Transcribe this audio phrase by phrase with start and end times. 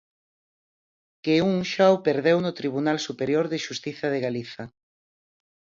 [1.23, 4.63] Que un xa o perdeu no Tribunal Superior de Xustiza de Galiza.